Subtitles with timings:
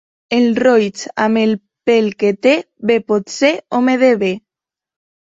[0.35, 1.51] El roig, amb el
[1.89, 2.53] pèl que té,
[2.91, 3.51] bé pot ser
[3.81, 4.31] home de bé.